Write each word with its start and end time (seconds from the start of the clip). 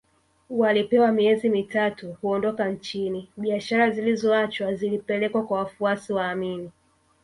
Walipewa 0.49 1.11
miezi 1.11 1.49
mitatu 1.49 2.13
kuondoka 2.21 2.69
nchini 2.69 3.29
biashara 3.37 3.91
zilizoachwa 3.91 4.73
zilipelekwa 4.75 5.43
kwa 5.43 5.59
wafuasi 5.59 6.13
wa 6.13 6.29
Amin 6.31 6.69